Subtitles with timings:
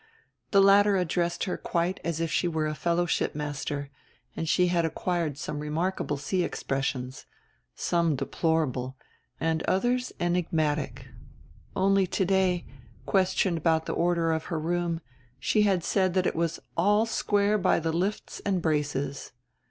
[0.49, 3.91] The latter addressed her quite as if she were a fellow shipmaster;
[4.35, 7.27] and she had acquired some remarkable sea expressions,
[7.75, 8.97] some deplorable
[9.39, 11.07] and others enigmatic:
[11.75, 12.65] only to day,
[13.05, 15.01] questioned about the order of her room,
[15.39, 19.33] she had said that it was "all square by the lifts and braces."